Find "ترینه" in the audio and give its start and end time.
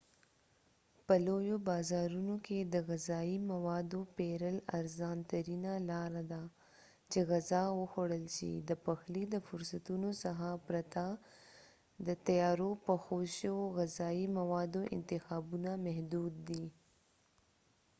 5.31-5.71